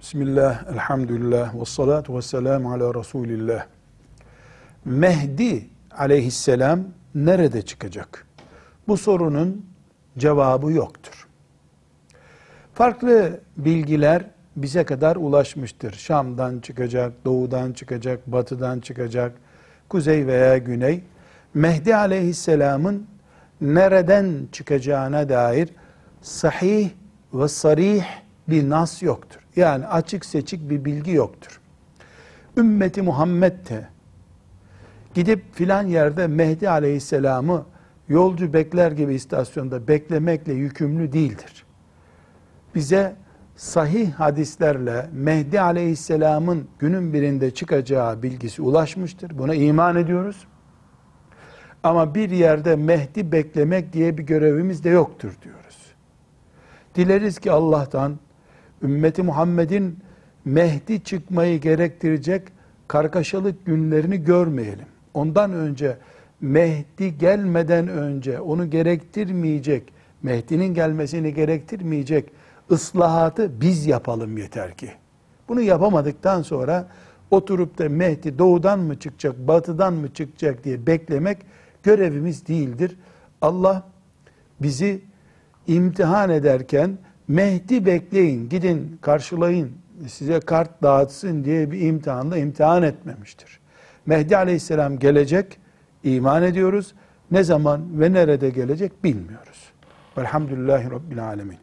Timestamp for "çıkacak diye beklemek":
80.14-81.38